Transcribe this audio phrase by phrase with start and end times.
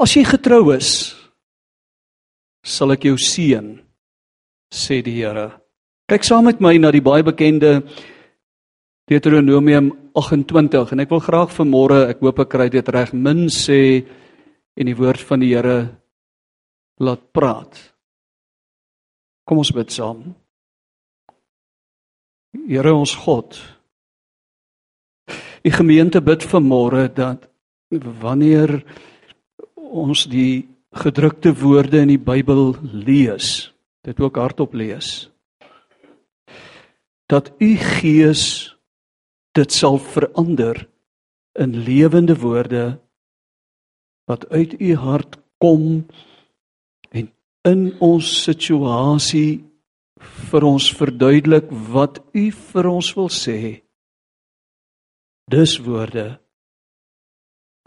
[0.00, 1.12] As jy getrou is,
[2.64, 3.66] sal ek jou seën,
[4.72, 5.50] sê die Here.
[6.08, 7.82] Kyk saam met my na die baie bekende
[9.10, 14.00] Deuteronomium 28 en ek wil graag vanmôre, ek hoop ek kry dit reg, min sê
[14.72, 15.76] en die woord van die Here
[17.04, 17.76] laat praat.
[19.44, 20.24] Kom ons bid saam.
[22.56, 23.60] Here ons God.
[25.60, 27.44] Die gemeente bid vanmôre dat
[28.24, 28.78] wanneer
[29.90, 33.70] ons die gedrukte woorde in die Bybel lees,
[34.06, 35.28] dit ook hardop lees,
[37.30, 38.44] dat u Gees
[39.54, 40.86] dit sal verander
[41.58, 42.98] in lewende woorde
[44.30, 46.06] wat uit u hart kom
[47.10, 47.30] en
[47.66, 49.60] in ons situasie
[50.50, 53.80] vir ons verduidelik wat u vir ons wil sê.
[55.50, 56.26] Dis woorde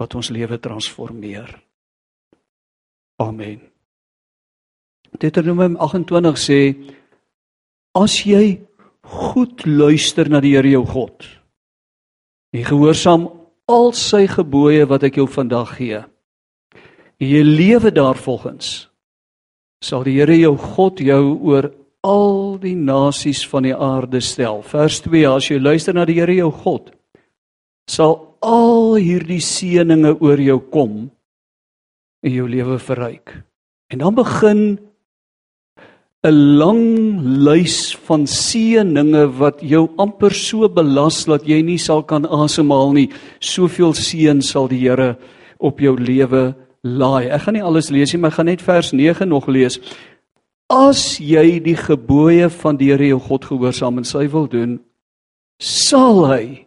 [0.02, 1.53] wat ons lewe transformeer.
[3.22, 3.59] Amen.
[5.20, 6.59] Deuteronomium 28 sê
[7.94, 8.61] as jy
[9.03, 11.28] goed luister na die Here jou God
[12.53, 13.28] en gehoorsaam
[13.70, 18.89] al sy gebooie wat ek jou vandag gee en jy lewe daarvolgens
[19.83, 21.70] sal die Here jou God jou oor
[22.03, 24.61] al die nasies van die aarde stel.
[24.67, 26.92] Vers 2: As jy luister na die Here jou God,
[27.88, 31.11] sal al hierdie seënings oor jou kom
[32.31, 33.43] jou lewe verryk.
[33.91, 34.79] En dan begin
[36.23, 42.25] 'n lang lys van seënings wat jou amper so belas dat jy nie sal kan
[42.25, 43.09] asemhaal nie.
[43.39, 45.17] Soveel seën sal die Here
[45.59, 47.27] op jou lewe laai.
[47.27, 49.80] Ek gaan nie alles lees nie, maar ek gaan net vers 9 nog lees.
[50.69, 54.80] As jy die gebooie van die Here jou God gehoorsaam en sy wil doen,
[55.59, 56.65] sal hy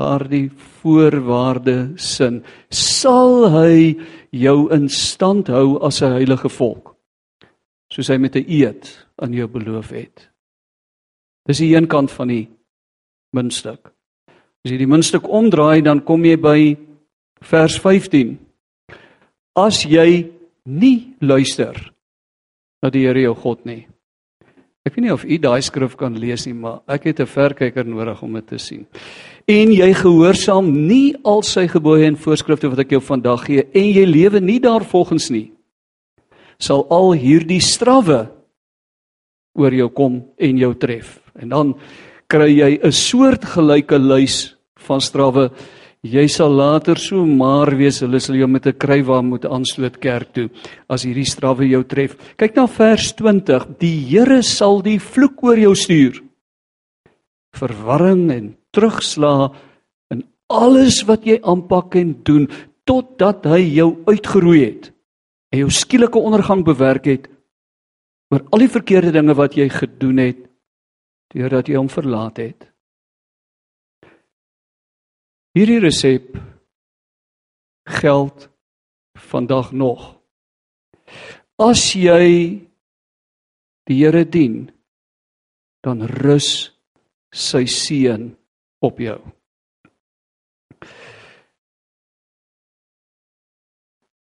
[0.00, 0.48] daardie
[0.80, 3.96] voorwaarde sin, sal hy
[4.32, 6.96] jou in stand hou as 'n heilige volk.
[7.92, 10.30] Soos hy met 'n eed aan jou beloof het.
[11.46, 12.48] Dis die een kant van die
[13.32, 13.92] muntstuk.
[14.64, 16.76] As jy die muntstuk omdraai, dan kom jy by
[17.42, 18.38] vers 15
[19.56, 20.30] as jy
[20.64, 21.74] nie luister
[22.82, 23.86] na die Here jou God nie.
[24.86, 27.84] Ek weet nie of u daai skrif kan lees nie, maar ek het 'n verkyker
[27.84, 28.86] nodig om dit te sien.
[29.50, 33.88] En jy gehoorsaam nie al sy gebooie en voorskrifte wat ek jou vandag gee en
[33.88, 35.48] jy lewe nie daarvolgens nie,
[36.60, 38.28] sal al hierdie strawwe
[39.58, 41.16] oor jou kom en jou tref.
[41.34, 41.74] En dan
[42.30, 44.54] kry jy 'n soort gelyke lys
[44.86, 45.50] van strawwe
[46.00, 50.32] Jy sal later so maar wees, hulle sal jou met 'n krywa moet aansluit kerk
[50.32, 50.48] toe
[50.88, 52.16] as hierdie strawwe jou tref.
[52.38, 53.78] Kyk na vers 20.
[53.78, 56.22] Die Here sal die vloek oor jou stuur.
[57.52, 59.56] Verwarring en terugslag
[60.14, 62.48] in alles wat jy aanpak en doen
[62.88, 64.90] totdat hy jou uitgeroei het
[65.50, 67.28] en jou skielike ondergang bewerk het
[68.30, 70.46] oor al die verkeerde dinge wat jy gedoen het
[71.34, 72.66] deurdat jy hom verlaat het.
[75.54, 76.34] Hierdie resep
[77.90, 78.48] geld
[79.18, 80.02] vandag nog.
[81.58, 82.26] As jy
[83.90, 84.70] die Here dien,
[85.82, 86.70] dan rus
[87.34, 88.30] sy seën
[88.80, 89.20] op jou.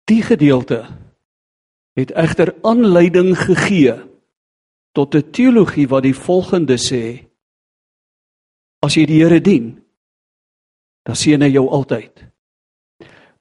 [0.05, 0.87] Die gedeelte
[1.97, 3.95] het egter aanleiding gegee
[4.93, 7.25] tot 'n teologie wat die volgende sê:
[8.81, 9.83] As jy die Here dien,
[11.03, 12.25] dan seën hy jou altyd.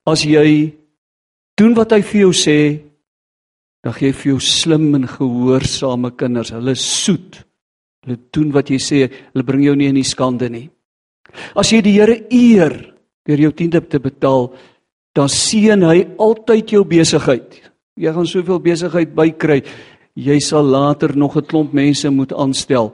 [0.06, 0.78] As jy
[1.56, 2.82] doen wat hy vir jou sê,
[3.84, 6.54] dan gee hy vir jou slim en gehoorsame kinders.
[6.54, 7.46] Hulle soet.
[8.06, 9.00] Hulle doen wat jy sê,
[9.34, 10.70] hulle bring jou nie in die skande nie.
[11.56, 12.94] As jy die Here eer
[13.28, 14.50] deur jou tiende te betaal,
[15.14, 17.60] dan seën hy altyd jou besigheid.
[18.00, 19.62] Jy gaan soveel besigheid bykry.
[20.16, 22.94] Jy sal later nog 'n klomp mense moet aanstel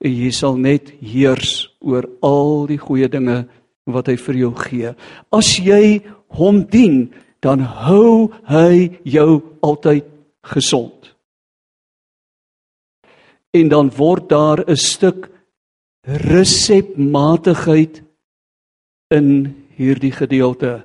[0.00, 3.46] en jy sal net heers oor al die goeie dinge
[3.86, 4.94] wat hy vir jou gee.
[5.32, 10.04] As jy hom dien, dan hou hy jou altyd
[10.42, 11.14] gesond.
[13.54, 15.30] En dan word daar 'n stuk
[16.04, 18.02] resepmatigheid
[19.14, 19.28] in
[19.76, 20.84] hierdie gedeelte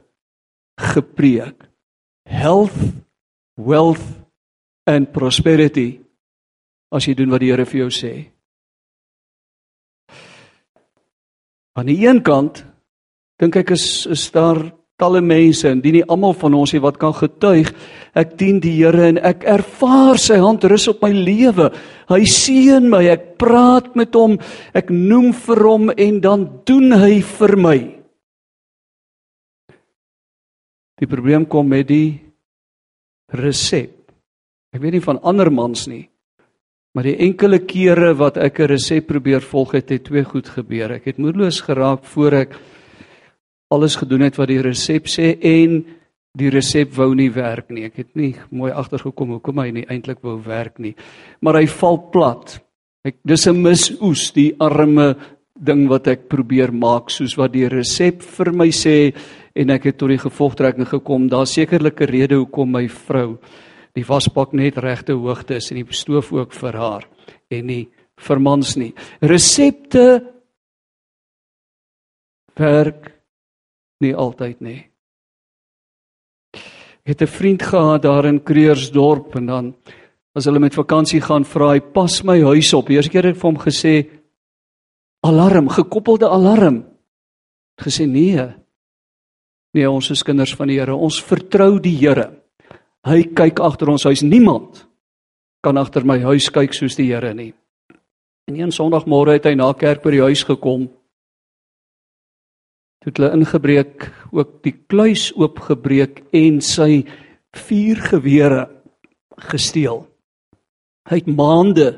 [0.79, 1.67] gepreek.
[2.25, 2.77] Health,
[3.57, 4.05] wealth
[4.87, 5.99] and prosperity
[6.93, 8.13] as jy doen wat die Here vir jou sê.
[11.77, 12.63] Aan die een kant
[13.39, 16.99] dink ek is is daar talle mense en die nie almal van ons hier wat
[17.01, 17.71] kan getuig
[18.13, 21.71] ek dien die Here en ek ervaar sy hand rus op my lewe
[22.11, 24.37] hy seën my ek praat met hom
[24.73, 27.79] ek noem vir hom en dan doen hy vir my
[30.99, 32.19] Die probleem kom met die
[33.39, 33.95] resep.
[34.75, 36.09] Ek weet nie van ander mans nie.
[36.93, 40.91] Maar die enkele kere wat ek 'n resep probeer volg het, het twee goed gebeur.
[40.91, 42.55] Ek het moedeloos geraak voor ek
[43.69, 45.83] alles gedoen het wat die resep sê en
[46.39, 47.85] die resep wou nie werk nie.
[47.89, 50.95] Ek het nie mooi agtergekom hoekom hy nie eintlik wou werk nie.
[51.41, 52.59] Maar hy val plat.
[53.05, 55.15] Ek dis 'n misoes, die arme
[55.59, 59.13] ding wat ek probeer maak soos wat die resep vir my sê
[59.55, 61.29] en ek het tot die gevolgtrekking gekom.
[61.29, 63.37] Daar's sekerlik 'n rede hoekom my vrou
[63.95, 67.07] die wasbak net regte hoogte is en die stoof ook vir haar
[67.49, 67.87] en nie
[68.19, 68.93] vir mans nie.
[69.21, 70.21] Resepte
[72.55, 73.18] werk
[74.03, 74.79] nie altyd nie.
[77.03, 79.75] Ek het 'n vriend gehad daar in Kreursdorp en dan
[80.35, 82.89] as hulle met vakansie gaan vra hy pas my huis op.
[82.89, 84.09] Eerste keer het ek vir hom gesê
[85.25, 86.85] alarm, gekoppelde alarm.
[87.81, 88.47] Gesê nee.
[89.73, 90.95] Nee, ons is kinders van die Here.
[90.95, 92.31] Ons vertrou die Here.
[93.05, 94.21] Hy kyk agter ons huis.
[94.21, 94.87] Niemand
[95.63, 97.53] kan agter my huis kyk soos die Here nie.
[98.47, 100.89] En een Sondagmôre het hy na kerk by die huis gekom.
[102.99, 107.05] Toe het hulle ingebreek, ook die kluis oopgebreek en sy
[107.55, 108.65] vier gewere
[109.49, 110.03] gesteel.
[111.09, 111.93] Hy het maande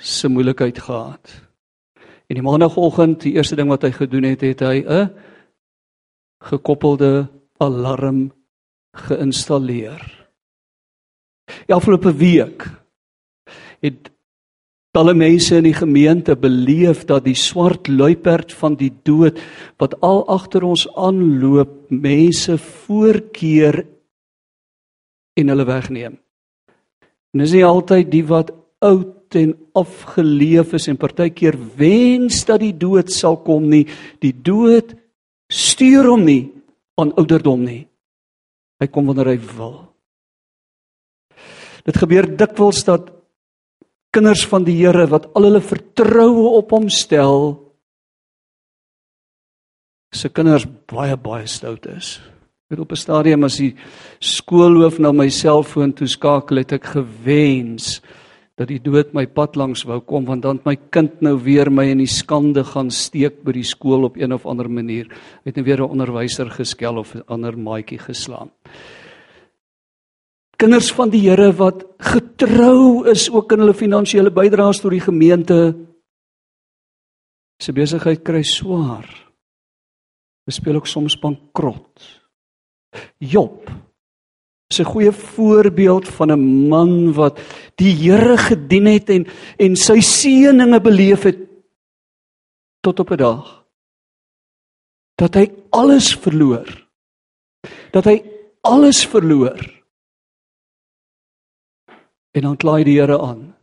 [0.00, 1.34] se moeilikheid gehad.
[2.28, 5.10] En die maandagooggend, die eerste ding wat hy gedoen het, het hy 'n
[6.44, 7.28] gekoppelde
[7.60, 8.32] alarm
[8.96, 10.00] geïnstalleer.
[11.66, 12.64] Die afgelope week
[13.80, 14.10] het
[14.98, 19.36] talle mense in die gemeente beleef dat die swart luiperd van die dood
[19.78, 23.84] wat al agter ons aanloop, mense voorkeer
[25.38, 26.16] en hulle wegneem.
[27.30, 28.50] En dis nie altyd die wat
[28.82, 33.84] oud en afgeleef is en partykeer wens dat die dood sal kom nie.
[34.18, 34.96] Die dood
[35.52, 36.48] stuur hom nie
[36.98, 37.84] aan ouderdom nie.
[38.82, 39.76] Hy kom wanneer hy wil.
[41.86, 43.12] Dit gebeur dikwels dat
[44.14, 47.56] kinders van die Here wat al hulle vertroue op hom stel,
[50.14, 52.16] se kinders baie baie stout is.
[52.68, 53.74] Ek het op 'n stadium as die
[54.20, 58.00] skoolhoof na my selfoon toe skakel het ek gewens
[58.58, 61.84] dat die dood my pad langs wou kom want dan my kind nou weer my
[61.84, 65.06] in die skande gaan steek by die skool op een of ander manier.
[65.44, 68.50] Het net nou weer 'n onderwyser geskel of 'n ander maatjie geslaan.
[70.58, 75.58] Kinders van die Here wat getrou is ook in hulle finansiële bydraes tot die gemeente
[77.62, 79.06] se besigheid kry swaar.
[80.42, 82.02] Hulle speel ook soms bankrot.
[83.22, 83.70] Job
[84.70, 87.38] is 'n goeie voorbeeld van 'n man wat
[87.76, 89.26] die Here gedien het en
[89.58, 91.38] en sy seëninge beleef het
[92.80, 93.64] tot op 'n dag
[95.14, 96.66] dat hy alles verloor.
[97.90, 98.22] Dat hy
[98.60, 99.77] alles verloor.
[102.36, 103.54] En dan kla hy die Here aan.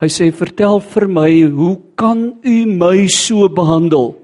[0.00, 4.14] Hy sê vertel vir my, hoe kan u my so behandel?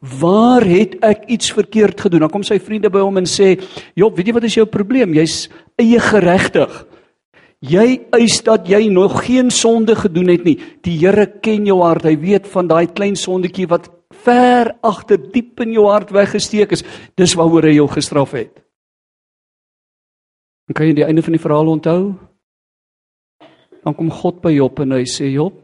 [0.00, 2.24] Waar het ek iets verkeerd gedoen?
[2.24, 3.56] Dan kom sy vriende by hom en sê:
[3.94, 5.14] "Job, weet jy wat is jou probleem?
[5.14, 6.86] Jy's eie geregtig.
[7.60, 10.56] Jy eis dat jy nog geen sonde gedoen het nie.
[10.82, 12.04] Die Here ken jou hart.
[12.04, 13.90] Hy weet van daai klein sondetjie wat
[14.24, 16.84] ver agter diep in jou hart weggesteek is.
[17.16, 18.62] Dis waaroor hy jou gestraf het."
[20.68, 22.14] En kan jy die einde van die verhaal onthou?
[23.86, 25.54] Dan kom God by Job en hy sê: "Job,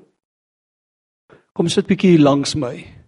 [1.52, 3.02] kom sit bietjie langs my."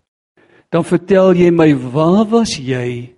[0.75, 3.15] dan vertel jy my waar was jy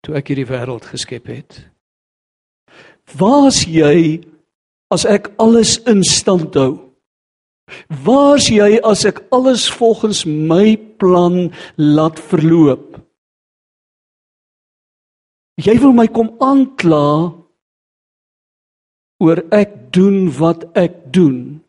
[0.00, 1.58] toe ek hierdie wêreld geskep het?
[3.20, 4.22] Waar's jy
[4.88, 6.78] as ek alles in stand hou?
[7.92, 12.96] Waar's jy as ek alles volgens my plan laat verloop?
[15.60, 17.04] Jy wil my kom aankla
[19.20, 21.60] oor ek doen wat ek doen.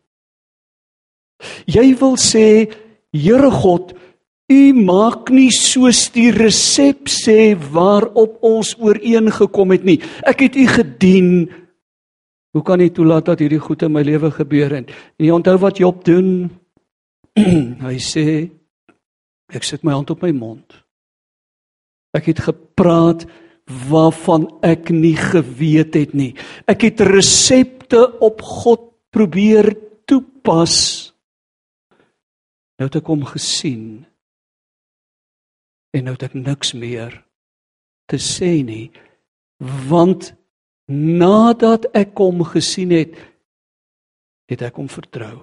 [1.70, 2.46] Jy wil sê
[3.12, 3.92] Here God,
[4.52, 9.98] U maak nie soos die resep sê waarop ons ooreengekom het nie.
[10.28, 11.28] Ek het U gedien.
[12.52, 14.74] Hoe kan U toelaat dat hierdie goed in my lewe gebeur?
[14.80, 14.88] En
[15.20, 16.50] jy onthou wat Job doen?
[17.86, 18.26] Hy sê
[19.52, 20.66] ek sit my hand op my mond.
[22.16, 23.24] Ek het gepraat
[23.66, 26.32] waarvan ek nie geweet het nie.
[26.66, 29.72] Ek het resepte op God probeer
[30.08, 31.12] toepas.
[32.80, 34.02] Nou het ek hom gesien
[35.92, 37.14] en nou het ek niks meer
[38.10, 38.88] te sê nie
[39.88, 40.32] want
[40.90, 43.14] nadat ek hom gesien het
[44.50, 45.36] het ek hom vertrou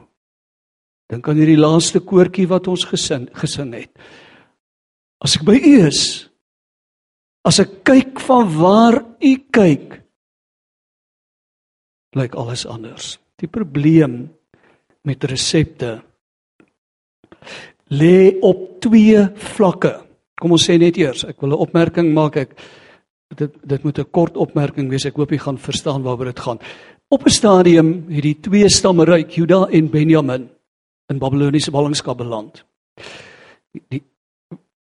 [1.10, 3.94] dink aan hierdie laaste koortjie wat ons gesing gesing het
[5.24, 6.02] as ek by u is
[7.48, 9.96] As ek kyk van waar u kyk,
[12.18, 13.18] lyk alles anders.
[13.40, 14.28] Die probleem
[15.08, 16.00] met resepte
[17.96, 19.22] lê op twee
[19.56, 19.94] vlakke.
[20.40, 22.56] Kom ons sê net eers, ek wil 'n opmerking maak ek
[23.36, 25.06] dit dit moet 'n kort opmerking wees.
[25.06, 26.60] Ek hoop jy gaan verstaan waaroor dit gaan.
[27.10, 30.50] Op 'n stadium het die twee stamme ryk, Juda en Benjamin,
[31.10, 32.64] in Babiloniese ballingskap beland.
[33.74, 34.04] Die, die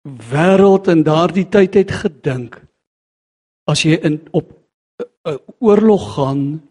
[0.04, 2.62] wêreld in daardie tyd het gedink
[3.70, 4.50] as jy in op
[5.00, 6.62] 'n uh, oorlog gaan,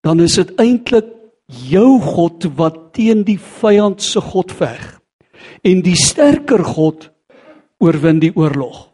[0.00, 1.06] dan is dit eintlik
[1.46, 5.00] jou God wat teen die vyand se God veg.
[5.62, 7.10] En die sterker God
[7.78, 8.88] oorwin die oorlog.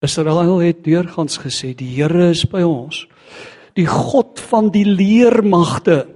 [0.00, 3.06] Israel het deurgangs gesê die Here is by ons.
[3.74, 6.06] Die God van die leermagte.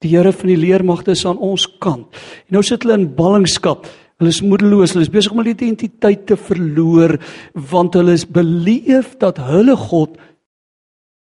[0.00, 2.08] Die Here van die leermagte is aan ons kant.
[2.48, 3.88] En nou sit hulle in ballingskap.
[4.20, 7.16] Hulle is moedeloos, hulle is besig om hulle identiteit te verloor
[7.72, 10.18] want hulle is beleef dat hulle God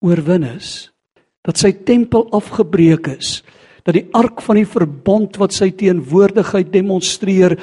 [0.02, 0.90] oorwin is.
[1.47, 3.40] Dat sy tempel afgebreek is
[3.83, 7.57] dat die ark van die verbond wat sy teenwoordigheid demonstreer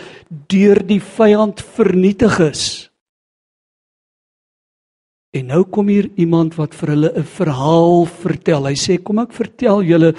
[0.51, 2.63] deur die vyand vernietig is.
[5.29, 8.65] En nou kom hier iemand wat vir hulle 'n verhaal vertel.
[8.65, 10.15] Hy sê kom ek vertel julle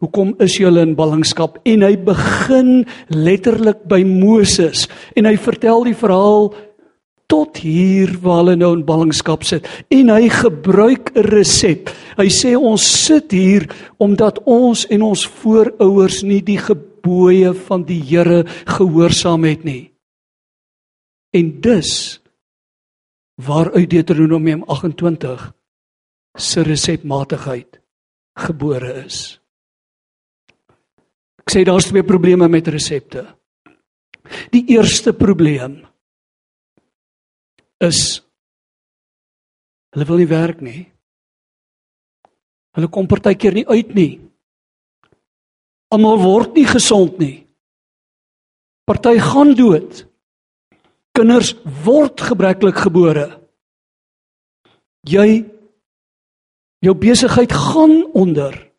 [0.00, 5.96] hoekom is julle in ballingskap en hy begin letterlik by Moses en hy vertel die
[5.96, 6.50] verhaal
[7.30, 11.90] tot hier waar hulle nou in ballingskap sit en hy gebruik 'n resep.
[12.18, 18.02] Hy sê ons sit hier omdat ons en ons voorouers nie die gebooie van die
[18.02, 19.92] Here gehoorsaam het nie.
[21.32, 22.20] En dus
[23.36, 25.52] waaruit Deuteronomium 28
[26.36, 27.80] se resepmatigheid
[28.34, 29.39] gebore is.
[31.40, 33.24] Ek sê daar's twee probleme met resepte.
[34.52, 35.80] Die eerste probleem
[37.80, 38.20] is
[39.90, 40.84] hulle wil nie werk nie.
[42.76, 44.12] Hulle kom partykeer nie uit nie.
[45.90, 47.40] Almal word nie gesond nie.
[48.86, 50.04] Party gaan dood.
[51.16, 53.26] Kinders word gebreklik gebore.
[55.08, 55.42] Jy
[56.84, 58.69] jou besigheid gaan onder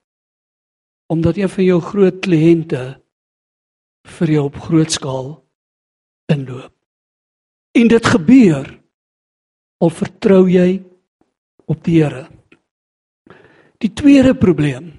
[1.11, 2.83] omdat een van jou groot kliënte
[4.17, 5.33] vir jou op groot skaal
[6.31, 6.71] inloop.
[7.75, 8.69] En dit gebeur
[9.83, 10.79] of vertrou jy
[11.67, 12.27] op die Here?
[13.81, 14.91] Die tweede probleem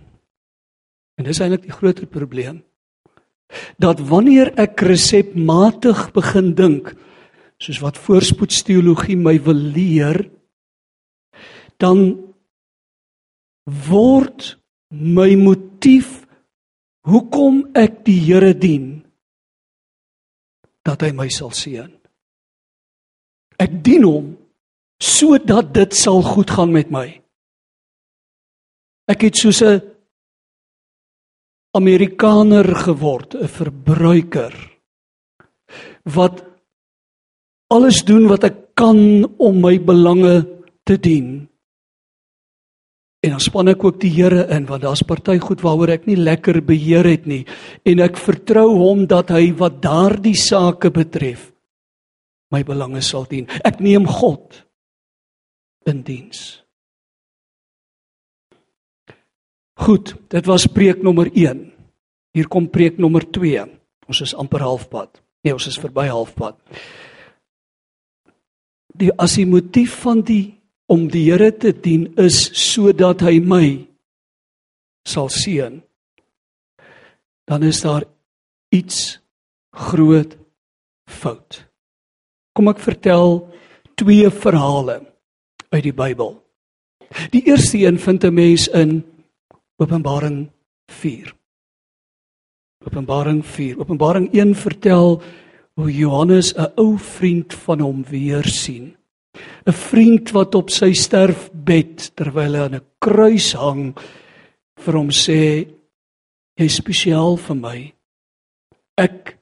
[1.17, 2.63] en dis eintlik die groter probleem
[3.81, 6.95] dat wanneer ek resepmatig begin dink
[7.63, 10.25] soos wat voorspoedsteologie my wil leer
[11.83, 12.03] dan
[13.89, 14.57] word
[14.93, 15.31] my
[15.83, 16.23] motief
[17.11, 19.03] hoekom ek die Here dien
[20.87, 21.91] dat hy my sal seën
[23.59, 24.29] ek dien hom
[25.03, 27.09] sodat dit sal goed gaan met my.
[29.11, 29.83] Ek het soos 'n
[31.75, 34.55] Amerikaner geword, 'n verbruiker
[36.05, 36.45] wat
[37.71, 40.47] alles doen wat ek kan om my belange
[40.85, 41.49] te dien.
[43.23, 46.19] En dan span ek ook die Here in want daar's party goed waaroor ek nie
[46.19, 47.45] lekker beheer het nie
[47.87, 51.53] en ek vertrou hom dat hy wat daardie sake betref
[52.53, 53.47] my belange sal dien.
[53.65, 54.61] Ek neem God
[55.89, 56.61] in diens.
[59.83, 61.65] Goed, dit was preek nommer 1.
[62.37, 63.65] Hier kom preek nommer 2.
[64.09, 65.23] Ons is amper halfpad.
[65.43, 66.59] Nee, ons is verby halfpad.
[69.01, 70.61] Die as die motief van die
[70.93, 73.67] om die Here te dien is sodat hy my
[75.09, 75.81] sal seën.
[77.49, 78.05] Dan is daar
[78.73, 79.19] iets
[79.73, 80.37] groot
[81.09, 81.63] fout.
[82.53, 83.41] Kom ek vertel
[83.97, 85.01] twee verhale
[85.73, 86.37] uit die Bybel.
[87.33, 89.05] Die eerste een vind 'n mens in
[89.81, 90.51] Openbaring
[90.89, 91.35] 4.
[92.87, 93.79] Openbaring 4.
[93.79, 95.23] Openbaring 1 vertel
[95.75, 98.97] hoe Johannes 'n ou vriend van hom weer sien.
[99.67, 103.95] 'n Vriend wat op sy sterfbed terwyl hy aan 'n kruis hang
[104.77, 105.67] vir hom sê
[106.59, 107.79] jy is spesiaal vir my.
[108.99, 109.39] Ek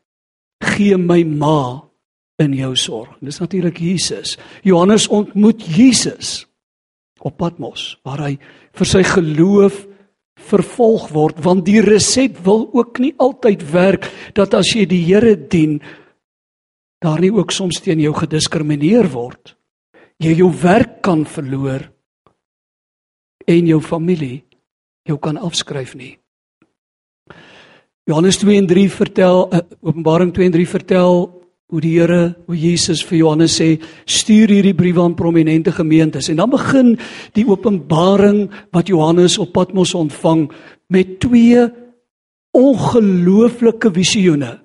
[0.60, 1.90] gee my ma
[2.38, 3.16] in jou sorg.
[3.20, 4.38] Dis natuurlik Jesus.
[4.62, 6.46] Johannes ontmoet Jesus
[7.20, 8.38] op Patmos waar hy
[8.72, 9.86] vir sy geloof
[10.40, 15.36] vervolg word want die reset wil ook nie altyd werk dat as jy die Here
[15.36, 15.80] dien
[17.00, 19.56] daar nie ook soms teen jou gediskrimineer word.
[20.20, 21.86] Jy jou werk kan verloor
[23.48, 24.42] en jou familie
[25.08, 26.14] jou kan afskryf nie.
[28.08, 31.20] Johannes 2 en 3 vertel uh, Openbaring 2 en 3 vertel
[31.70, 36.40] hoe die Here, hoe Jesus vir Johannes sê, stuur hierdie brief aan prominente gemeentes en
[36.42, 36.96] dan begin
[37.38, 40.48] die openbaring wat Johannes op Patmos ontvang
[40.90, 41.62] met twee
[42.58, 44.56] ongelooflike visioene.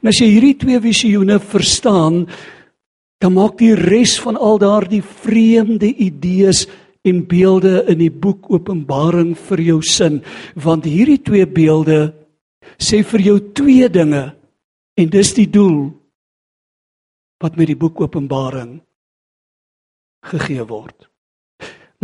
[0.00, 2.22] En as jy hierdie twee visioene verstaan,
[3.24, 6.66] dan maak die res van al daardie vreemde idees
[7.08, 10.20] en beelde in die boek Openbaring vir jou sin,
[10.60, 12.12] want hierdie twee beelde
[12.76, 14.26] sê vir jou twee dinge
[15.00, 15.88] en dis die doel
[17.40, 18.78] wat met die boek Openbaring
[20.28, 21.08] gegee word.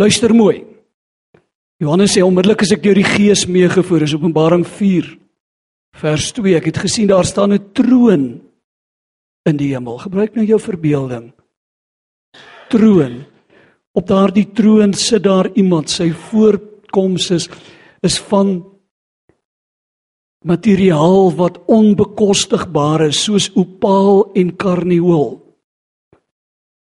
[0.00, 0.62] Luister mooi.
[1.81, 5.17] Johannes sê onmiddellik as ek deur die Gees meegevoer is Openbaring 4
[6.00, 8.25] vers 2 ek het gesien daar staan 'n troon
[9.49, 9.99] in die hemel.
[9.99, 11.30] Gebruik nou jou verbeelding.
[12.70, 13.23] Troon.
[13.97, 15.90] Op daardie troon sit daar iemand.
[15.90, 17.49] Sy voorkoms is
[18.00, 18.62] is van
[20.47, 25.35] materiaal wat onbekostigbaar is soos opaal en karnieul.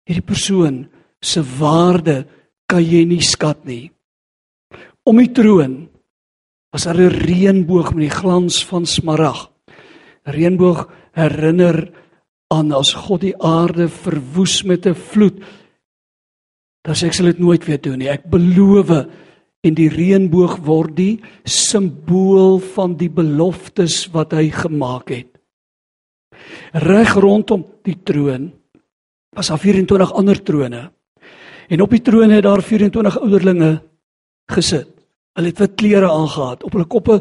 [0.09, 0.79] Hierdie persoon
[1.21, 2.25] se waarde
[2.69, 3.93] kan jy nie skat nie.
[5.05, 5.75] Om die troon
[6.73, 9.51] was daar 'n reënboog met die glans van smarag.
[10.25, 11.93] Reënboog herinner
[12.53, 15.43] aan as God die aarde verwoes met 'n vloed.
[16.85, 18.09] Dan sê ek sal dit nooit weer doen nie.
[18.09, 18.91] Ek beloof
[19.65, 25.31] en die reënboog word die simbool van die beloftes wat hy gemaak het.
[26.73, 28.53] Reg rondom die troon
[29.35, 30.93] was daar 24 ander trone.
[31.69, 33.83] En op die trone het daar 24 ouderlinge
[34.53, 34.91] gesit.
[35.35, 36.67] Hulle het wit klere aangetree.
[36.69, 37.17] Op hulle koppe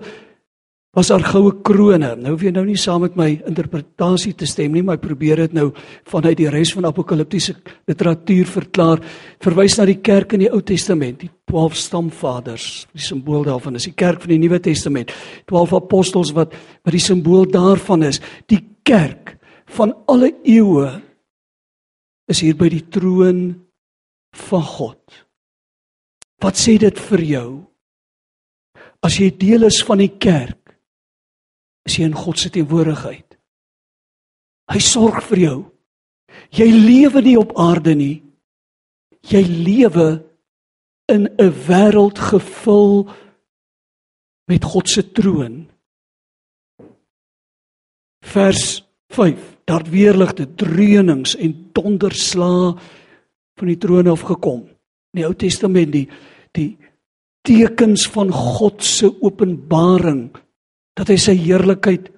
[0.94, 2.20] was daar goue krones.
[2.22, 5.42] Nou hoef jy nou nie saam met my interpretasie te stem nie, maar ek probeer
[5.48, 5.72] dit nou
[6.10, 7.56] vanuit die res van apokaliptiese
[7.90, 9.02] literatuur verklaar.
[9.42, 12.68] Verwys na die kerk in die Ou Testament, die 12 stamvaders.
[12.94, 15.14] Die simbool daarvan is die kerk van die Nuwe Testament.
[15.50, 18.22] 12 apostels wat wat die simbool daarvan is.
[18.46, 19.38] Die kerk
[19.74, 20.92] van alle eeue
[22.30, 23.48] is hier by die troon
[24.46, 25.24] van God.
[26.44, 27.48] Wat sê dit vir jou?
[29.04, 30.63] As jy deel is van die kerk,
[31.88, 33.38] is jy in God se teenwoordigheid.
[34.72, 35.58] Hy sorg vir jou.
[36.56, 38.24] Jy lewe nie op aarde nie.
[39.30, 40.24] Jy lewe
[41.12, 43.10] in 'n wêreld gevul
[44.48, 45.70] met God se troon.
[48.24, 49.58] Vers 5.
[49.66, 52.76] Daar weerligte dreunings en donderslae
[53.56, 54.62] van die troon af gekom.
[55.14, 56.08] In die Ou Testament die
[56.54, 56.78] die
[57.42, 60.32] tekens van God se openbaring
[60.98, 62.10] dat hy sy heerlikheid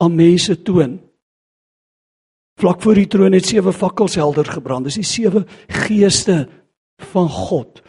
[0.00, 0.98] aan mense toon.
[2.60, 4.88] Vlak voor die troon het sewe fakkels helder gebrand.
[4.88, 5.44] Dis die sewe
[5.86, 6.44] geeste
[7.10, 7.80] van God.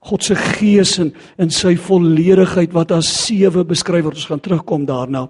[0.00, 4.20] God se gees in in sy volledigheid wat as sewe beskryf word.
[4.20, 5.26] Ons gaan terugkom daarna.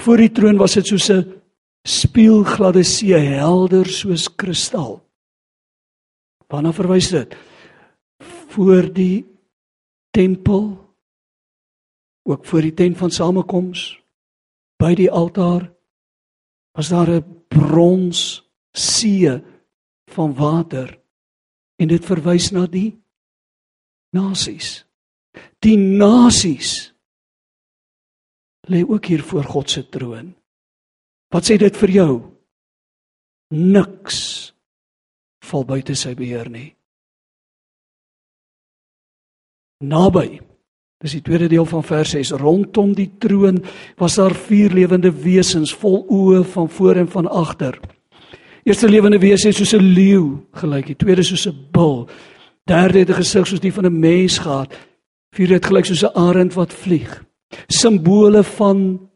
[0.00, 1.40] Voor die troon was dit soos 'n
[1.84, 5.02] spieelgladde see, helder soos kristal.
[6.48, 7.36] Waarna verwys dit?
[8.48, 9.24] Voor die
[10.10, 10.78] tempel
[12.24, 14.03] ook voor die tent van samekoms
[14.84, 15.70] by die altaar
[16.76, 18.20] was daar 'n brons
[18.72, 19.30] see
[20.14, 21.00] van water
[21.80, 22.92] en dit verwys na die
[24.12, 24.84] nasies.
[25.58, 26.92] Die nasies
[28.68, 30.34] lê ook hier voor God se troon.
[31.32, 32.12] Wat sê dit vir jou?
[33.50, 34.52] Niks
[35.44, 36.76] val buite sy beheer nie.
[39.80, 40.53] Naby
[41.04, 42.30] Dis die tweede deel van vers 6.
[42.40, 43.58] Rondom die troon
[44.00, 47.76] was daar vier lewende wesens vol oë van voor en van agter.
[48.64, 52.08] Eerste lewende wese het soos 'n leeu gelyk, die tweede soos 'n bul.
[52.64, 54.72] Derde het 'n gesig soos die van 'n mens gehad.
[55.36, 57.24] Vierde het gelyk soos 'n arend wat vlieg.
[57.68, 59.10] Simbole van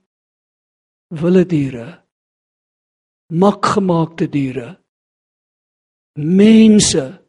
[1.09, 2.05] wilde diere.
[3.33, 4.79] Makgemaakte diere.
[6.12, 7.22] Mense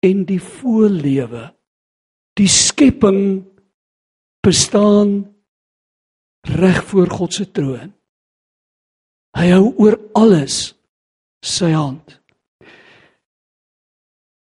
[0.00, 1.54] en die voorlewe
[2.38, 3.44] Die skepping
[4.42, 5.34] bestaan
[6.48, 7.92] reg voor God se troon.
[9.36, 10.72] Hy hou oor alles
[11.44, 12.18] sy hand.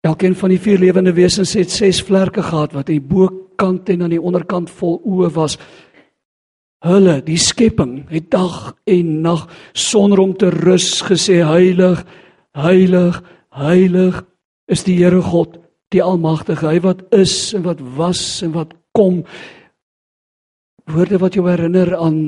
[0.06, 4.06] Elkeen van die vier lewende wesens het ses vlerke gehad wat aan die bokant en
[4.06, 5.58] aan die onderkant vol oë was.
[6.86, 12.06] Hulle, die skepping, het dag en nag sonder om te rus gesê heilig,
[12.56, 13.20] heilig,
[13.52, 14.22] heilig
[14.72, 15.60] is die Here God
[15.94, 19.24] die almagtige, hy wat is en wat was en wat kom.
[20.90, 22.20] Woorde wat jou herinner aan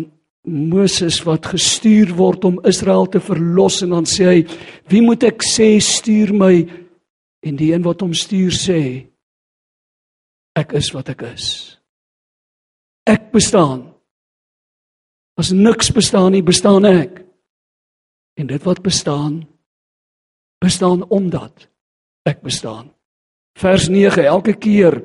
[0.49, 4.39] Moses wat gestuur word om Israel te verlos en dan sê hy,
[4.89, 6.67] "Wie moet ek sê stuur my?"
[7.43, 9.07] En die een wat hom stuur sê,
[10.55, 11.77] "Ek is wat ek is."
[13.05, 13.93] Ek bestaan.
[15.37, 17.25] As niks bestaan nie, bestaan ek.
[18.37, 19.47] En dit wat bestaan
[20.61, 21.67] bestaan omdat
[22.29, 22.91] ek bestaan.
[23.59, 25.01] Vers 9 elke keer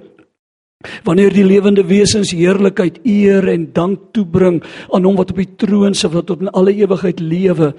[1.07, 4.61] wanneer die lewende wesens heerlikheid, eer en dank toebring
[4.95, 7.73] aan hom wat op die troon sit wat tot in alle ewigheid lewe,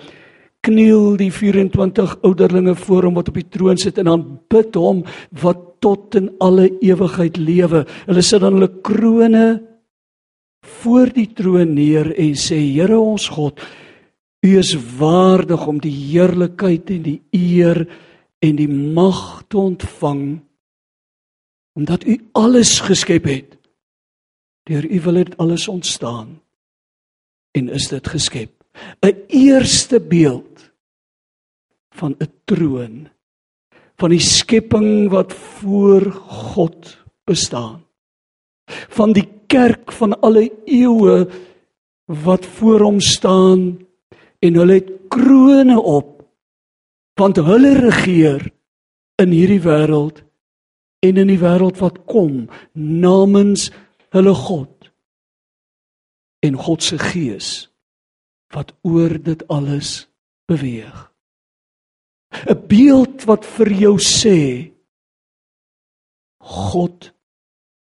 [0.66, 5.04] kniel die 24 ouderlinge voor hom wat op die troon sit en aanbid hom
[5.42, 7.84] wat tot in alle ewigheid lewe.
[8.08, 9.48] Hulle sit dan hulle krone
[10.82, 13.62] voor die troon neer en sê Here ons God,
[14.46, 17.86] U is waardig om die heerlikheid en die eer
[18.44, 20.24] en die mag te ontvang
[21.78, 23.54] omdat U alles geskep het.
[24.66, 26.42] Deur U wil dit alles ontstaan
[27.54, 28.52] en is dit geskep.
[29.06, 30.72] 'n Eerste beeld
[31.94, 33.10] van 'n troon
[33.96, 37.86] van die skepping wat voor God bestaan.
[38.90, 41.30] Van die kerk van alle eeue
[42.06, 43.80] wat voor hom staan
[44.40, 46.18] en hulle het krones op
[47.14, 48.52] want hulle regeer
[49.16, 50.27] in hierdie wêreld
[51.06, 53.70] en in die wêreld wat kom namens
[54.16, 54.90] hulle God
[56.46, 57.52] en God se gees
[58.56, 60.08] wat oor dit alles
[60.50, 60.98] beweeg
[62.48, 64.72] 'n beeld wat vir jou sê
[66.40, 67.12] God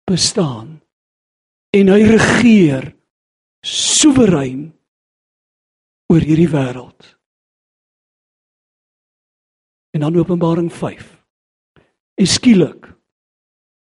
[0.04, 0.80] bestaan
[1.70, 2.90] en hy regeer
[3.64, 4.70] soewerein
[6.10, 7.16] oor hierdie wêreld.
[9.94, 11.06] En dan Openbaring 5.
[12.14, 12.89] En skielik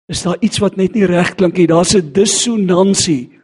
[0.07, 1.67] is daar iets wat net nie reg klink nie.
[1.67, 3.37] Daar's 'n dissonansie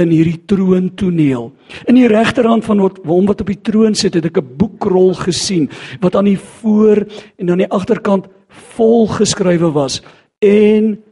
[0.00, 1.52] in hierdie troontoneel.
[1.86, 5.68] In die regterhand van hom wat op die troon sit, het ek 'n boekrol gesien
[6.00, 10.02] wat aan die voor en aan die agterkant vol geskrywe was
[10.40, 11.02] en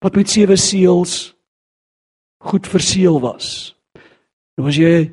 [0.00, 1.34] wat met sewe seels
[2.38, 3.76] goed verseël was.
[4.56, 5.10] Nou as jy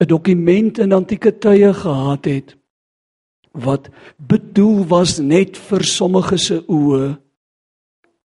[0.00, 2.56] 'n dokument in antieke tye gehad het
[3.52, 7.23] wat bedoel was net vir sommige se oë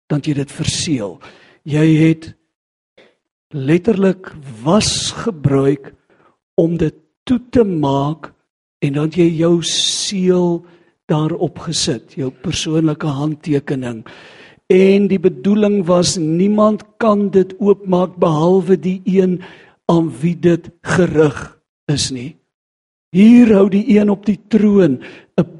[0.08, 1.17] dan jy dit verseël.
[1.67, 2.32] Jy het
[3.56, 4.32] letterlik
[4.63, 5.93] was gebruik
[6.60, 6.96] om dit
[7.28, 8.32] toe te maak
[8.84, 10.63] en dan jy jou seël
[11.08, 14.04] daarop gesit, jou persoonlike handtekening.
[14.67, 19.39] En die bedoeling was niemand kan dit oopmaak behalwe die een
[19.88, 21.39] aan wie dit gerig
[21.88, 22.36] is nie.
[23.15, 25.00] Hier hou die een op die troon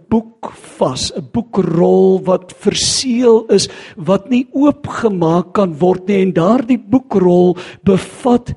[0.10, 6.78] boek vas, 'n boekrol wat verseël is wat nie oopgemaak kan word nie en daardie
[6.80, 8.54] boekrol bevat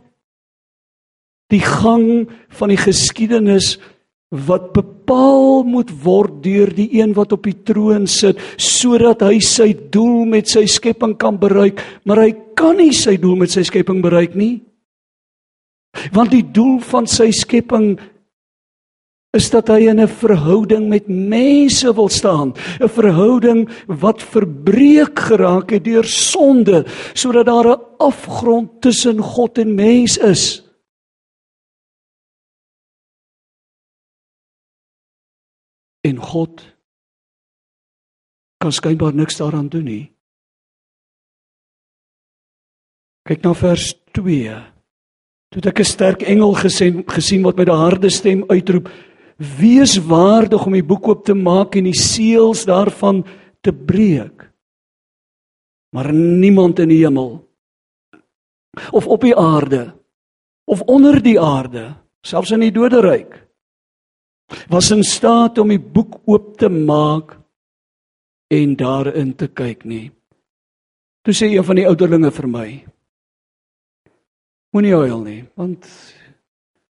[1.50, 3.78] die gang van die geskiedenis
[4.30, 9.74] wat bepaal moet word deur die een wat op die troon sit sodat hy sy
[9.90, 14.02] doel met sy skepping kan bereik maar hy kan nie sy doel met sy skepping
[14.04, 14.60] bereik nie.
[16.14, 17.94] Want die doel van sy skepping
[19.30, 25.70] is dat hy in 'n verhouding met mense wil staan, 'n verhouding wat verbreek geraak
[25.70, 30.62] het deur sonde, sodat daar 'n afgrond tussen God en mens is.
[36.00, 36.64] En God
[38.56, 40.12] kan skynbaar niks daaraan doen nie.
[43.22, 44.54] Kyk na vers 2.
[45.50, 48.88] Toe ek 'n sterk engel gesien gesien wat met 'n harde stem uitroep:
[49.40, 53.24] "Wees waardig om die boek oop te maak en die seels daarvan
[53.60, 54.50] te breek."
[55.96, 57.48] Maar niemand in die hemel
[58.92, 59.94] of op die aarde
[60.70, 63.32] of onder die aarde, selfs in die doderyk,
[64.70, 67.34] was in staat om die boek oop te maak
[68.54, 70.10] en daarin te kyk nie.
[71.26, 72.68] Toe sê een van die ouderlinge vir my:
[74.70, 75.86] Moenie huil nie, want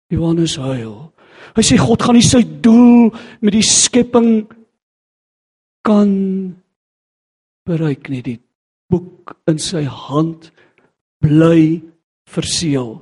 [0.10, 1.12] Johannes huil.
[1.58, 3.10] Hy sê God gaan nie sy doel
[3.42, 4.46] met die skepping
[5.88, 6.12] kan
[7.68, 8.22] bereik nie.
[8.22, 8.40] Die
[8.92, 10.52] boek in sy hand
[11.24, 11.82] bly
[12.30, 12.98] verseël.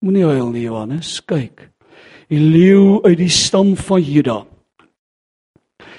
[0.00, 1.68] Moenie huil nie, Johannes, kyk.
[2.30, 4.38] Die leeu uit die stam van Juda.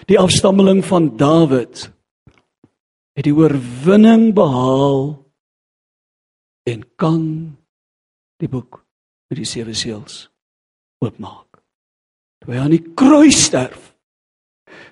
[0.09, 1.85] Die afstammeling van Dawid
[3.17, 5.11] het die oorwinning behaal
[6.71, 7.23] en kan
[8.41, 8.81] die boek
[9.29, 10.30] met die sewe seels
[11.01, 11.61] oopmaak.
[12.41, 13.91] Toe hy aan die kruis sterf,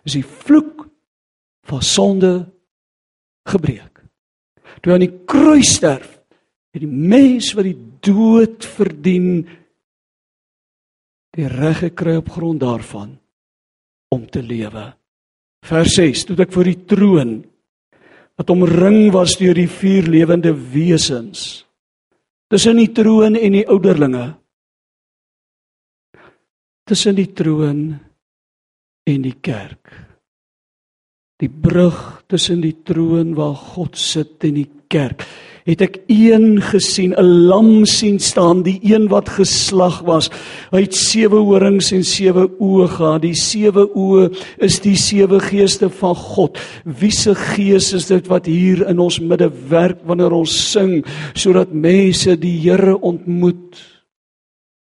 [0.06, 0.86] is die vloek
[1.70, 2.34] van sonde
[3.50, 4.02] gebreek.
[4.80, 6.18] Toe hy aan die kruis sterf,
[6.74, 9.42] het die mens wat die dood verdien
[11.38, 13.14] die reg gekry op grond daarvan
[14.14, 14.90] om te lewe.
[15.66, 17.40] Vers 6: Toe ek voor die troon
[18.40, 21.66] wat omring was deur die vier lewende wesens
[22.50, 24.30] tussen die troon en die ouderlinge
[26.90, 27.84] tussen die troon
[29.10, 29.94] en die kerk.
[31.40, 35.24] Die brug tussen die troon waar God sit en die kerk
[35.70, 40.30] het ek een gesien, 'n lam sien staan, die een wat geslag was.
[40.72, 43.22] Hy het sewe horings en sewe oë gehad.
[43.22, 46.58] Die sewe oë is die sewe geeste van God.
[46.86, 51.74] Wie se gees is dit wat hier in ons midde werk wanneer ons sing sodat
[51.74, 53.78] mense die Here ontmoet?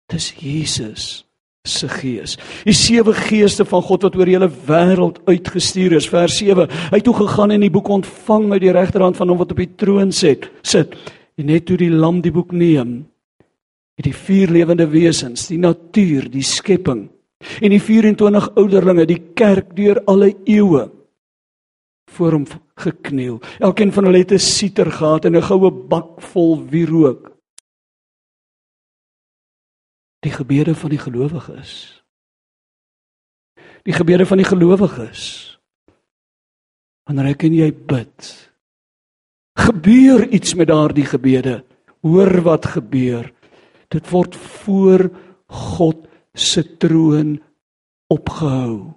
[0.08, 1.25] Dis Jesus
[1.65, 2.38] se gees.
[2.63, 6.10] Die sewe geeste van God wat oor die hele wêreld uitgestuur is.
[6.10, 6.69] Vers 7.
[6.69, 9.62] Hy het toe gegaan en die boek ontvang uit die regterhand van hom wat op
[9.62, 10.49] die troon sit.
[10.62, 10.95] Sit.
[11.36, 13.04] En net toe die lam die boek neem,
[13.95, 17.08] het die vier lewende wesens, die natuur, die skepping
[17.62, 20.88] en die 24 ouderlinge, die kerk deur alle eeue
[22.15, 22.45] voor hom
[22.80, 23.39] gekniel.
[23.60, 27.25] Elkeen van hulle het 'n siter gehad en 'n goue bak vol wierook
[30.26, 31.72] die gebede van die gelowiges.
[33.86, 35.22] Die gebede van die gelowiges.
[37.06, 38.30] Wanneer ek en jy bid,
[39.62, 41.60] gebeur iets met daardie gebede.
[42.06, 43.30] Hoor wat gebeur.
[43.94, 44.36] Dit word
[44.66, 45.08] voor
[45.46, 47.38] God se troon
[48.12, 48.96] opgehou.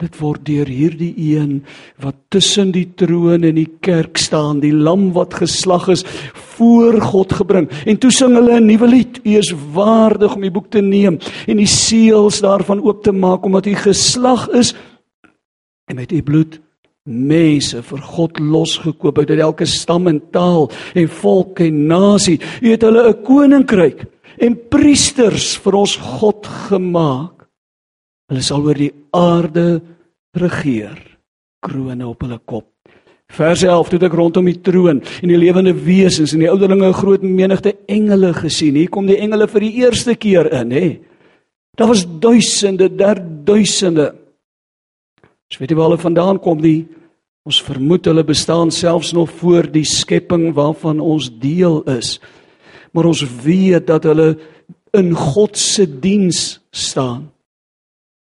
[0.00, 1.58] Dit word deur hierdie een
[2.00, 6.04] wat tussen die troon en die kerk staan, die lam wat geslag is,
[6.56, 7.68] voor God gebring.
[7.84, 9.20] En toe sing hulle 'n nuwe lied.
[9.24, 13.44] U is waardig om die boek te neem en die seels daarvan oop te maak
[13.44, 14.74] omdat u geslag is
[15.90, 16.60] en met u bloed
[17.04, 22.38] mense vir God losgekoop uit elke stam en taal en volk en nasie.
[22.62, 24.06] U het hulle 'n koninkryk
[24.38, 27.39] en priesters vir ons God gemaak.
[28.30, 29.80] Hulle sal oor die aarde
[30.38, 30.98] regeer,
[31.66, 32.68] krone op hulle kop.
[33.30, 37.00] Vers 11: Toe ek rondom die troon en die lewende wesens en die ouderlinge 'n
[37.00, 38.74] groot menigte engele gesien.
[38.74, 40.98] Hier kom die engele vir die eerste keer in, hè.
[41.76, 44.14] Daar was duisende, der duisende.
[45.50, 46.86] Ons weet nie waar hulle vandaan kom nie.
[47.44, 52.20] Ons vermoed hulle bestaan selfs nog voor die skepping waarvan ons deel is.
[52.92, 54.38] Maar ons weet dat hulle
[54.92, 57.30] in God se diens staan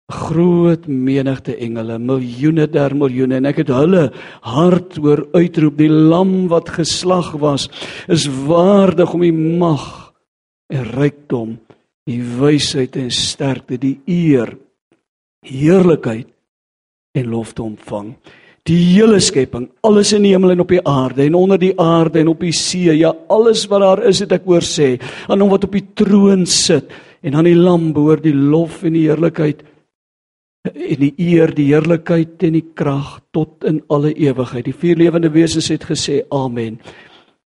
[0.06, 4.04] groot menigte engele, miljoene der miljoene en ek het hulle
[4.46, 7.66] hard hoor uitroep die lam wat geslag was
[8.06, 9.86] is waardig om die mag
[10.70, 11.56] en rykdom,
[12.06, 14.54] die wysheid en sterkte, die eer,
[15.46, 16.30] heerlikheid
[17.16, 18.14] en lof te ontvang.
[18.66, 22.18] Die hele skepping, alles in die hemel en op die aarde en onder die aarde
[22.22, 24.96] en op die see, ja alles wat daar is het ek hoor sê
[25.30, 26.90] aan hom wat op die troon sit
[27.22, 29.62] en aan die lam behoort die lof en die heerlikheid
[30.72, 34.66] en die eer, die heerlikheid en die krag tot in alle ewigheid.
[34.66, 36.80] Die vier lewende wesens het gesê amen.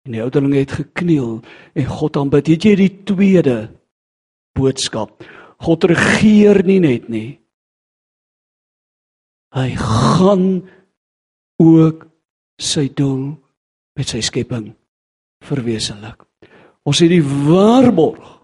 [0.06, 1.40] En die ouderlinge het gekniel
[1.74, 2.52] en God aanbid.
[2.54, 3.56] Het jy die tweede
[4.56, 5.24] boodskap?
[5.64, 7.38] God regeer nie net nie.
[9.56, 10.46] Hy gaan
[11.62, 12.04] ook
[12.60, 13.36] sy doel
[13.96, 14.70] met sy skepping
[15.44, 16.20] verwesenlik.
[16.86, 18.36] Ons het die waarborg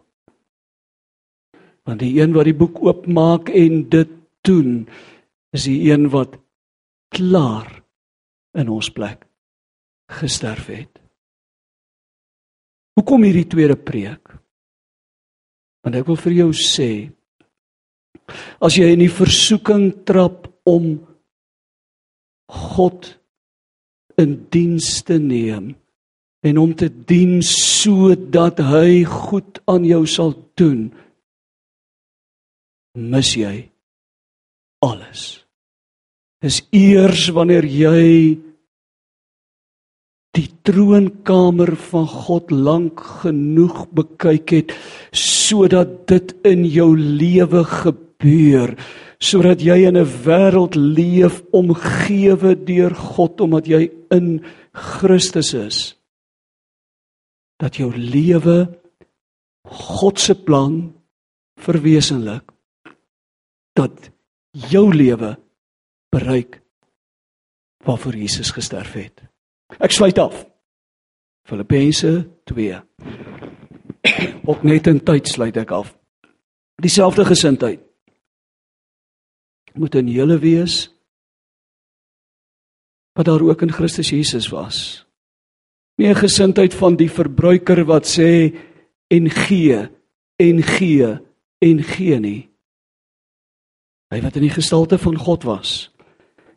[1.83, 4.11] want die een wat die boek oopmaak en dit
[4.46, 4.87] doen
[5.52, 6.37] is die een wat
[7.12, 7.83] klaar
[8.59, 9.24] in ons plek
[10.12, 11.00] gesterf het.
[12.98, 14.35] Hoekom hierdie tweede preek?
[15.83, 16.90] Want ek wil vir jou sê
[18.62, 20.94] as jy in die versoeking trap om
[22.52, 23.09] God
[24.20, 25.72] in diens te neem
[26.46, 30.90] en om te dien sodat hy goed aan jou sal doen
[32.94, 33.72] mis jy
[34.83, 35.42] alles.
[36.42, 38.38] Dis eers wanneer jy
[40.33, 44.75] die troonkamer van God lank genoeg bekyk het
[45.12, 48.73] sodat dit in jou lewe gebeur
[49.23, 54.40] sodat jy in 'n wêreld leef omgewe deur God omdat jy in
[54.73, 55.79] Christus is
[57.61, 58.73] dat jou lewe
[59.68, 60.95] God se plan
[61.61, 62.42] verwesenlik
[63.77, 64.12] dat
[64.53, 65.37] jou lewe
[66.12, 66.61] bereik
[67.85, 69.23] waarvoor Jesus gesterf het.
[69.81, 70.45] Ek sluit af.
[71.49, 72.81] Filippense 2.
[74.45, 75.91] Ook net in tyd sluit ek af.
[76.83, 77.81] Dieselfde gesindheid
[79.73, 80.91] moet in julle wees
[83.17, 85.07] wat daar ook in Christus Jesus was.
[85.97, 88.57] Nie 'n gesindheid van die verbruiker wat sê
[89.09, 89.88] en gee
[90.37, 91.19] en gee
[91.59, 92.52] en gee nie
[94.12, 95.88] hy wat in die gestalte van God was.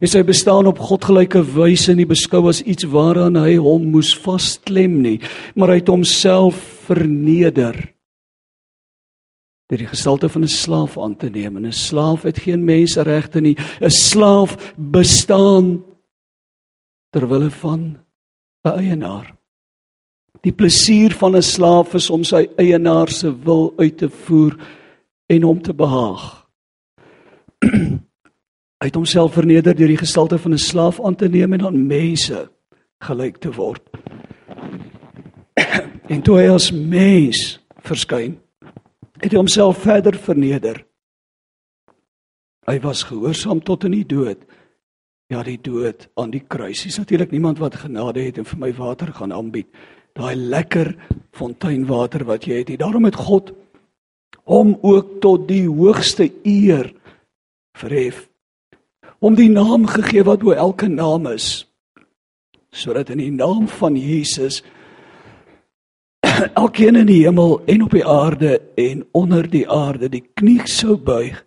[0.03, 4.99] En sy bestaan op godgelyke wyse nie beskou as iets waaraan hy hom moes vasklem
[5.01, 5.19] nie,
[5.55, 7.95] maar hy het homself verneder
[9.65, 11.57] deur die gestalte van 'n slaaf aan te neem.
[11.57, 13.57] En 'n slaaf het geen menseregte nie.
[13.81, 15.83] 'n Slaaf bestaan
[17.09, 17.97] ter wille van
[18.63, 19.35] 'n eienaar.
[20.41, 24.57] Die plesier van 'n slaaf is om sy eienaar se wil uit te voer
[25.25, 26.44] en hom te behaag.
[28.81, 31.87] Hy het homself verneder deur die gestalte van 'n slaaf aan te neem en aan
[31.87, 32.49] mense
[32.99, 33.83] gelyk te word.
[36.13, 38.37] En toe hy as mens verskyn,
[39.17, 40.85] het hy homself verder verneder.
[42.69, 44.37] Hy was gehoorsaam tot in die dood.
[45.33, 46.83] Ja, die dood aan die kruis.
[46.83, 49.67] Dis natuurlik niemand wat genade het en vir my water gaan aanbied.
[50.13, 50.95] Daai lekker
[51.33, 52.69] fonteinwater wat jy het.
[52.69, 52.77] Nie.
[52.77, 53.51] Daarom het God
[54.45, 56.93] hom ook tot die hoogste eer
[57.75, 58.25] verhef.
[59.23, 61.65] Hom die naam gegee wat bo elke naam is.
[62.71, 64.61] Sodat in die naam van Jesus
[66.61, 70.97] elkeen in die hemel en op die aarde en onder die aarde die knie sou
[70.97, 71.37] buig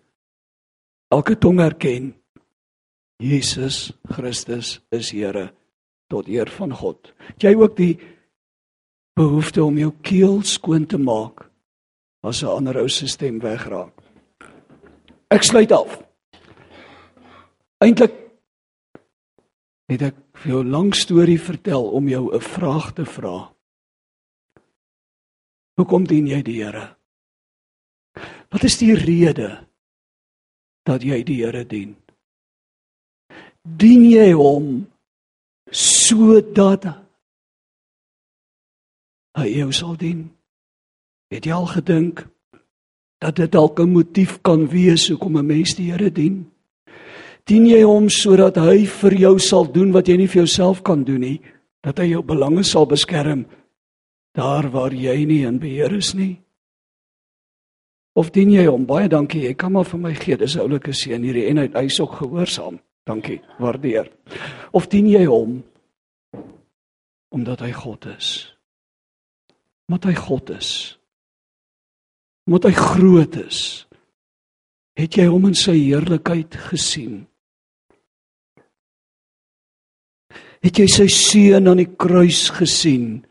[1.13, 2.13] elke tong erken
[3.19, 5.49] Jesus Christus is Here
[6.09, 7.11] tot eer van God.
[7.37, 7.93] Jy ook die
[9.19, 11.49] behoefte om jou keel skoon te maak
[12.23, 13.91] as 'n ander ou se stem wegraak.
[15.29, 16.08] Ek sluit af.
[17.79, 18.15] Eintlik
[19.89, 23.53] het ek vir jou 'n lang storie vertel om jou 'n vraag te vra.
[25.75, 26.95] Hoekom dien jy die Here?
[28.51, 29.67] Wat is die rede
[30.83, 31.95] dat jy die Here dien?
[33.63, 34.87] Dien jy hom
[35.71, 36.83] sodat
[39.37, 40.35] hy jou sal dien?
[41.31, 42.27] Het jy al gedink
[43.17, 46.51] dat dit dalk 'n motief kan wees hoekom 'n mens die Here dien?
[47.49, 51.01] Dien jy hom sodat hy vir jou sal doen wat jy nie vir jouself kan
[51.03, 51.39] doen nie,
[51.81, 53.47] dat hy jou belange sal beskerm
[54.37, 56.37] daar waar jy nie in beheer is nie?
[58.13, 58.85] Of dien jy hom?
[58.85, 59.45] Baie dankie.
[59.47, 60.37] Jy kan maar vir my gee.
[60.37, 62.79] Dis 'n oulike seën hierdie en hy hy's ook gehoorsaam.
[63.05, 63.41] Dankie.
[63.59, 64.11] Waardeer.
[64.71, 65.63] Of dien jy hom
[67.31, 68.57] omdat hy God is?
[69.87, 70.99] Omdat hy God is.
[72.45, 73.87] Omdat hy groot is.
[74.93, 77.28] Het jy hom in sy heerlikheid gesien?
[80.59, 83.21] Het jy sy seun aan die kruis gesien?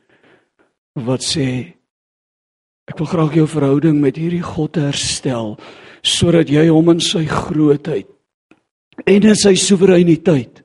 [1.06, 1.48] wat sê
[2.88, 5.56] ek wil graag jou verhouding met hierdie God herstel
[6.02, 8.08] sodat jy hom in sy grootheid
[9.04, 10.64] en in sy soewereiniteit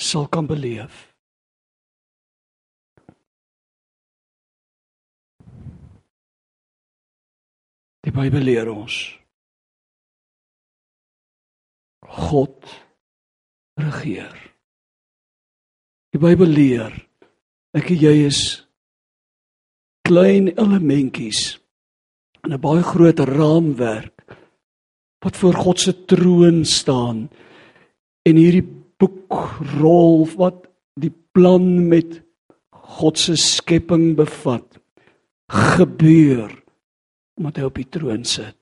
[0.00, 1.06] sal kan beleef.
[8.00, 8.96] Die Bybel leer ons
[12.10, 12.64] God
[13.76, 14.49] regeer.
[16.10, 16.94] Die Bybel leer
[17.76, 18.40] ek en jy is
[20.06, 21.60] klein elementjies
[22.42, 24.24] in 'n baie groot raamwerk
[25.22, 27.28] wat voor God se troon staan
[28.26, 28.66] en hierdie
[28.98, 29.30] boek
[29.78, 30.66] rol wat
[30.98, 32.22] die plan met
[32.70, 34.80] God se skepping bevat
[35.50, 36.50] gebeur
[37.38, 38.58] omdat hy op die troon sit.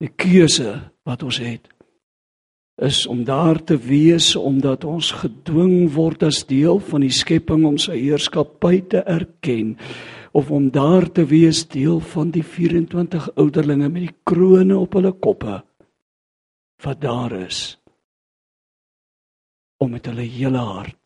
[0.00, 1.68] Die keuse wat ons het
[2.80, 7.76] is om daar te wees omdat ons gedwing word as deel van die skepping om
[7.78, 9.76] sy heerskappy te erken
[10.32, 15.12] of om daar te wees deel van die 24 ouderlinge met die krones op hulle
[15.12, 15.60] koppe
[16.80, 17.76] wat daar is
[19.80, 20.96] om met hulle hele hart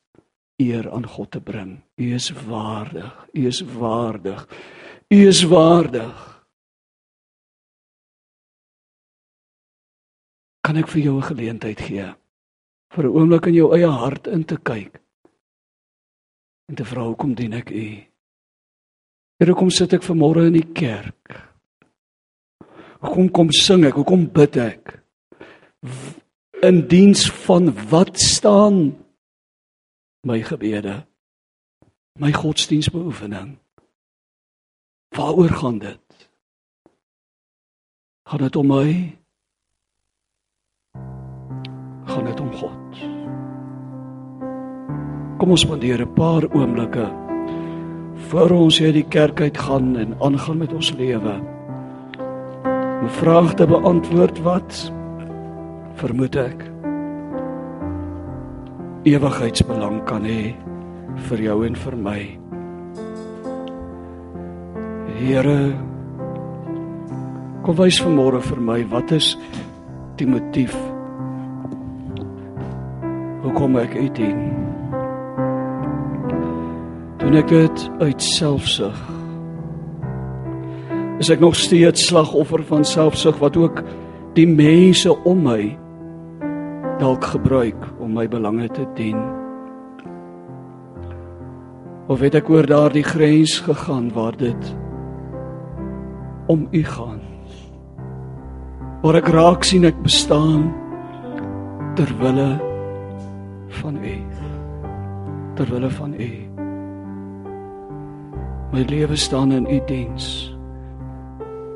[0.57, 1.81] eer aan God te bring.
[1.99, 3.27] U is waardig.
[3.33, 4.47] U is waardig.
[5.09, 6.34] U is waardig.
[10.65, 12.09] Kan ek vir jou 'n geleentheid gee
[12.95, 15.01] vir 'n oomblik in jou eie hart in te kyk
[16.69, 17.89] en te vra hoekom dien ek u?
[19.39, 21.35] Here kom sit ek vanmôre in die kerk?
[23.03, 23.95] Hoekom kom sing ek?
[23.95, 25.03] Hoekom bid ek?
[26.63, 28.97] In diens van wat staan
[30.25, 31.05] my gebede
[32.19, 33.59] my godsdienstbeoefening?
[35.17, 36.29] Waaroor gaan dit?
[38.25, 39.19] Gaan dit om my
[42.15, 43.03] gaan dit om God.
[45.39, 47.09] Kom ons spandeer 'n paar oomblikke
[48.31, 51.35] voor ons uit die kerk uit gaan en aangaan met ons lewe.
[53.03, 54.93] 'n Vraag te beantwoord wat
[55.95, 56.71] vermoed ek
[59.05, 60.55] ewigheidsbelang kan hê
[61.17, 62.39] vir jou en vir my.
[65.19, 65.75] Here
[67.65, 69.37] Kom wys vanmôre vir my wat is
[70.17, 70.94] die motief
[73.55, 74.39] hoekom ek u dien.
[77.23, 78.97] Doen ek dit uit selfsug?
[81.23, 83.79] Is ek nog steeds slagoffer van selfsug wat ook
[84.35, 85.71] die mense om my
[86.99, 89.23] dalk gebruik om my belange te dien?
[92.11, 94.75] Of het ek oor daardie grens gegaan waar dit
[96.51, 97.23] om u gaan?
[99.07, 100.73] Waar ek raak sien ek bestaan
[101.95, 102.74] ter wille
[103.85, 104.17] van u.
[105.55, 106.31] Ter wille van u.
[108.73, 110.57] My lewe staan in u diens.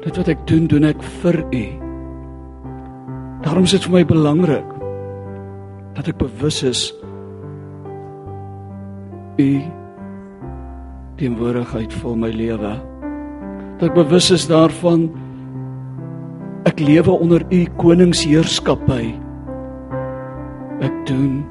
[0.00, 1.64] Dit wat ek doen, doen ek vir u.
[3.44, 4.72] Daarom is dit vir my belangrik
[5.98, 6.82] dat ek bewus is
[9.38, 9.50] u
[11.20, 12.72] teenwoordigheid vir my lewe.
[13.76, 15.10] Dat ek bewus is daarvan
[16.70, 19.12] ek lewe onder u koningsheerskappy.
[20.80, 21.42] Ek doen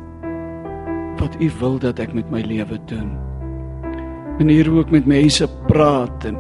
[1.20, 3.12] wat u wil dat ek met my lewe doen.
[4.38, 6.38] En hier ook met mense praat en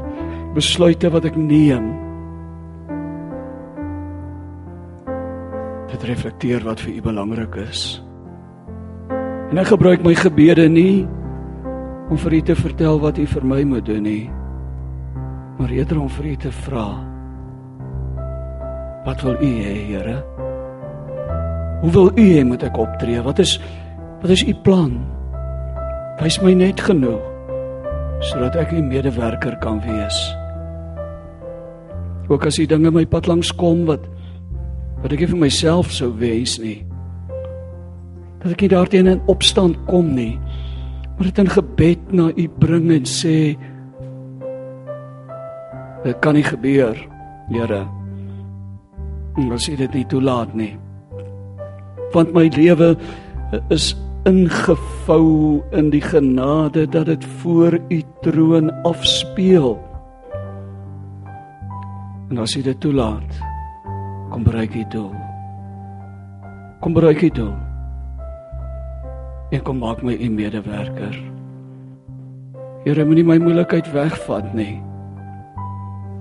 [0.53, 1.89] besluite wat ek neem.
[5.91, 8.01] Dit reflekteer wat vir u belangrik is.
[9.49, 11.07] En ek gebruik my gebede nie
[12.07, 14.25] om vir u te vertel wat u vir my moet doen nie.
[15.57, 16.87] Maar eerder om vir u te vra.
[19.07, 20.17] Wat wil u hê, Here?
[21.81, 23.21] Hoe wil u hê moet ek optree?
[23.23, 23.57] Wat is
[24.21, 24.97] wat is u plan?
[26.21, 27.21] Wys my net genoeg
[28.19, 30.17] sodat ek 'n medewerker kan wees.
[32.27, 34.01] Ook as die dinge my pad langs kom wat
[35.01, 36.85] wat ek vir myself sou wens nie.
[38.41, 40.39] Dat ek nie daarteen in opstand kom nie
[41.17, 43.57] maar dit in gebed na u bring en sê
[46.03, 46.97] dit kan nie gebeur
[47.47, 47.85] Here
[49.53, 50.75] as u dit nie toelaat nie
[52.13, 52.95] want my lewe
[53.73, 53.95] is
[54.27, 59.77] ingevou in die genade dat dit voor u troon afspeel
[62.27, 63.39] en as u dit toelaat
[64.29, 65.15] kom bereik u doel
[66.83, 67.55] kom bereik u doel
[69.51, 71.15] en kom maak my u medewerker.
[72.83, 74.77] Here, moenie my moeilikheid wegvat nie.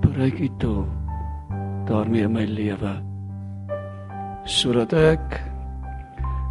[0.03, 0.85] Bereik u toe
[1.87, 2.97] daarmee in my lewe
[4.47, 5.37] sodat ek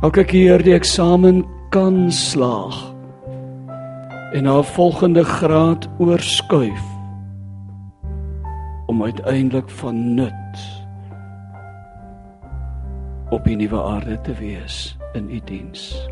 [0.07, 1.41] elke keer die eksamen
[1.75, 2.77] kan slaag
[4.39, 6.85] en na 'n volgende graad oorskuif
[8.87, 10.57] om uiteindelik van nut
[13.31, 16.09] op die nuwe aarde te wees in u die diens.